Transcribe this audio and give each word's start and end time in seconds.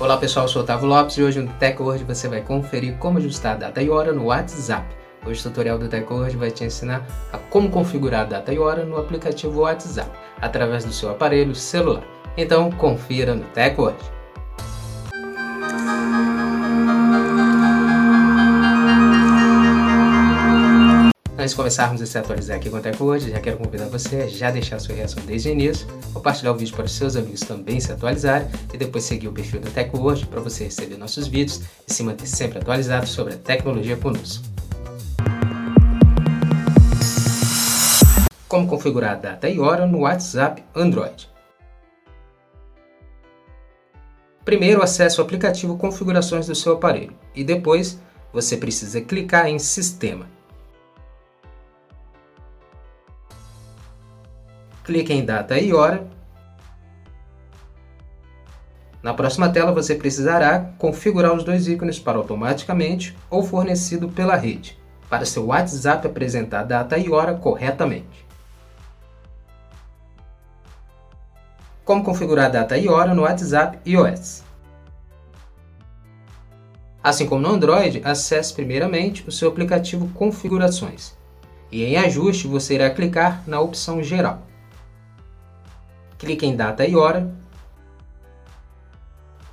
Olá 0.00 0.16
pessoal, 0.16 0.46
eu 0.46 0.48
sou 0.48 0.62
o 0.62 0.64
Otávio 0.64 0.88
Lopes 0.88 1.18
e 1.18 1.22
hoje 1.22 1.42
no 1.42 1.52
TechWord 1.52 2.04
você 2.04 2.26
vai 2.26 2.40
conferir 2.40 2.96
como 2.96 3.18
ajustar 3.18 3.52
a 3.52 3.58
data 3.58 3.82
e 3.82 3.90
hora 3.90 4.14
no 4.14 4.24
WhatsApp. 4.28 4.96
Hoje 5.26 5.40
o 5.40 5.42
tutorial 5.42 5.78
do 5.78 5.90
TechWord 5.90 6.38
vai 6.38 6.50
te 6.50 6.64
ensinar 6.64 7.06
a 7.30 7.36
como 7.36 7.68
configurar 7.68 8.22
a 8.22 8.24
data 8.24 8.50
e 8.50 8.58
hora 8.58 8.82
no 8.82 8.96
aplicativo 8.96 9.60
WhatsApp, 9.60 10.10
através 10.40 10.86
do 10.86 10.92
seu 10.92 11.10
aparelho 11.10 11.54
celular. 11.54 12.02
Então 12.34 12.70
confira 12.70 13.34
no 13.34 13.44
TechWord. 13.48 13.98
Antes 21.40 21.52
de 21.52 21.56
começarmos 21.56 22.02
a 22.02 22.06
se 22.06 22.18
atualizar 22.18 22.58
aqui 22.58 22.68
com 22.68 22.76
o 22.76 22.80
TechWord, 22.82 23.30
já 23.30 23.40
quero 23.40 23.56
convidar 23.56 23.86
você 23.86 24.16
a 24.16 24.26
já 24.26 24.50
deixar 24.50 24.78
sua 24.78 24.94
reação 24.94 25.24
desde 25.24 25.48
o 25.48 25.52
início, 25.52 25.86
compartilhar 26.12 26.52
o 26.52 26.54
vídeo 26.54 26.76
para 26.76 26.84
os 26.84 26.92
seus 26.92 27.16
amigos 27.16 27.40
também 27.40 27.80
se 27.80 27.90
atualizarem 27.90 28.46
e 28.74 28.76
depois 28.76 29.04
seguir 29.04 29.26
o 29.26 29.32
perfil 29.32 29.58
do 29.58 29.70
TechWord 29.70 30.26
para 30.26 30.38
você 30.38 30.64
receber 30.64 30.98
nossos 30.98 31.26
vídeos 31.26 31.62
e 31.88 31.94
se 31.94 32.02
manter 32.02 32.26
sempre 32.26 32.58
atualizado 32.58 33.06
sobre 33.06 33.32
a 33.32 33.36
tecnologia 33.38 33.96
conosco. 33.96 34.44
Como 38.46 38.68
configurar 38.68 39.12
a 39.12 39.16
data 39.16 39.48
e 39.48 39.58
hora 39.58 39.86
no 39.86 40.00
WhatsApp 40.00 40.62
Android. 40.76 41.26
Primeiro 44.44 44.82
acesse 44.82 45.18
o 45.18 45.24
aplicativo 45.24 45.78
Configurações 45.78 46.48
do 46.48 46.54
seu 46.54 46.74
aparelho 46.74 47.14
e 47.34 47.42
depois 47.42 47.98
você 48.30 48.58
precisa 48.58 49.00
clicar 49.00 49.46
em 49.46 49.58
Sistema. 49.58 50.38
Clique 54.90 55.12
em 55.12 55.24
data 55.24 55.56
e 55.56 55.72
hora. 55.72 56.04
Na 59.00 59.14
próxima 59.14 59.48
tela 59.48 59.70
você 59.70 59.94
precisará 59.94 60.72
configurar 60.78 61.32
os 61.32 61.44
dois 61.44 61.68
ícones 61.68 62.00
para 62.00 62.18
automaticamente 62.18 63.16
ou 63.30 63.44
fornecido 63.44 64.08
pela 64.08 64.34
rede, 64.34 64.76
para 65.08 65.24
seu 65.24 65.46
WhatsApp 65.46 66.08
apresentar 66.08 66.64
data 66.64 66.98
e 66.98 67.08
hora 67.08 67.34
corretamente. 67.34 68.26
Como 71.84 72.02
configurar 72.02 72.50
data 72.50 72.76
e 72.76 72.88
hora 72.88 73.14
no 73.14 73.22
WhatsApp 73.22 73.78
iOS. 73.88 74.42
Assim 77.02 77.26
como 77.26 77.40
no 77.40 77.54
Android, 77.54 78.02
acesse 78.04 78.52
primeiramente 78.52 79.26
o 79.26 79.30
seu 79.30 79.48
aplicativo 79.48 80.08
Configurações 80.08 81.16
e 81.70 81.84
em 81.84 81.96
Ajuste 81.96 82.48
você 82.48 82.74
irá 82.74 82.90
clicar 82.90 83.44
na 83.46 83.60
opção 83.60 84.02
Geral 84.02 84.49
clique 86.20 86.46
em 86.46 86.54
data 86.54 86.86
e 86.86 86.94
hora. 86.94 87.28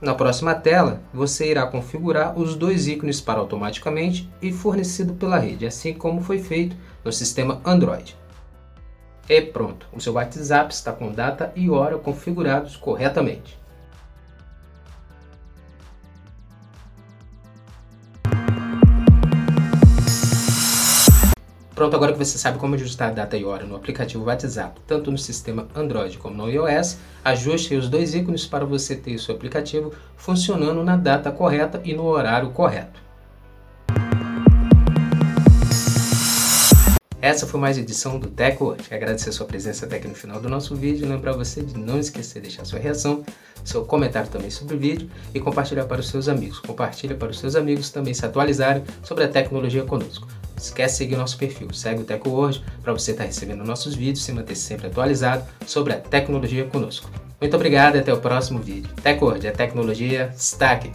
Na 0.00 0.14
próxima 0.14 0.54
tela, 0.54 1.00
você 1.14 1.50
irá 1.50 1.64
configurar 1.66 2.38
os 2.38 2.54
dois 2.54 2.86
ícones 2.86 3.20
para 3.20 3.40
automaticamente 3.40 4.28
e 4.42 4.52
fornecido 4.52 5.14
pela 5.14 5.38
rede, 5.38 5.64
assim 5.64 5.94
como 5.94 6.20
foi 6.20 6.38
feito 6.38 6.76
no 7.02 7.12
sistema 7.12 7.62
Android. 7.64 8.14
E 9.28 9.40
pronto, 9.40 9.86
o 9.92 10.00
seu 10.00 10.12
WhatsApp 10.12 10.74
está 10.74 10.92
com 10.92 11.10
data 11.10 11.52
e 11.56 11.70
hora 11.70 11.96
configurados 11.98 12.76
corretamente. 12.76 13.58
Pronto, 21.76 21.94
agora 21.94 22.10
que 22.10 22.18
você 22.18 22.38
sabe 22.38 22.58
como 22.58 22.74
ajustar 22.74 23.10
a 23.10 23.12
data 23.12 23.36
e 23.36 23.44
hora 23.44 23.66
no 23.66 23.76
aplicativo 23.76 24.24
WhatsApp, 24.24 24.80
tanto 24.86 25.10
no 25.10 25.18
sistema 25.18 25.68
Android 25.74 26.16
como 26.16 26.34
no 26.34 26.48
iOS, 26.48 26.96
ajuste 27.22 27.76
os 27.76 27.86
dois 27.86 28.14
ícones 28.14 28.46
para 28.46 28.64
você 28.64 28.96
ter 28.96 29.18
seu 29.18 29.34
aplicativo 29.34 29.92
funcionando 30.16 30.82
na 30.82 30.96
data 30.96 31.30
correta 31.30 31.78
e 31.84 31.92
no 31.92 32.04
horário 32.04 32.48
correto. 32.48 32.98
Essa 37.20 37.46
foi 37.46 37.60
mais 37.60 37.76
edição 37.76 38.18
do 38.18 38.28
TechWord. 38.28 38.82
Agradecer 38.90 39.28
a 39.28 39.32
sua 39.32 39.44
presença 39.44 39.84
até 39.84 39.96
aqui 39.96 40.08
no 40.08 40.14
final 40.14 40.40
do 40.40 40.48
nosso 40.48 40.74
vídeo. 40.74 41.06
Lembrar 41.06 41.32
você 41.32 41.60
de 41.60 41.76
não 41.76 41.98
esquecer 41.98 42.40
de 42.40 42.48
deixar 42.48 42.64
sua 42.64 42.78
reação, 42.78 43.22
seu 43.62 43.84
comentário 43.84 44.30
também 44.30 44.48
sobre 44.48 44.76
o 44.76 44.78
vídeo 44.78 45.10
e 45.34 45.40
compartilhar 45.40 45.84
para 45.84 46.00
os 46.00 46.08
seus 46.08 46.26
amigos. 46.26 46.58
Compartilha 46.58 47.16
para 47.16 47.28
os 47.28 47.38
seus 47.38 47.54
amigos 47.54 47.90
também 47.90 48.14
se 48.14 48.24
atualizarem 48.24 48.82
sobre 49.02 49.24
a 49.24 49.28
tecnologia 49.28 49.84
conosco 49.84 50.26
esquece 50.56 50.94
de 50.94 50.98
seguir 50.98 51.16
nosso 51.16 51.38
perfil, 51.38 51.72
segue 51.72 52.02
o 52.02 52.04
TecWord 52.04 52.64
para 52.82 52.92
você 52.92 53.12
estar 53.12 53.24
tá 53.24 53.28
recebendo 53.28 53.64
nossos 53.64 53.94
vídeos 53.94 54.20
e 54.20 54.22
se 54.22 54.32
manter 54.32 54.56
sempre 54.56 54.86
atualizado 54.86 55.44
sobre 55.66 55.92
a 55.92 55.96
tecnologia 55.96 56.64
conosco. 56.64 57.10
Muito 57.40 57.54
obrigado 57.54 57.96
e 57.96 57.98
até 57.98 58.12
o 58.12 58.18
próximo 58.18 58.60
vídeo. 58.60 58.90
TecWord, 59.02 59.46
a 59.48 59.52
tecnologia 59.52 60.32
está 60.36 60.72
aqui. 60.72 60.90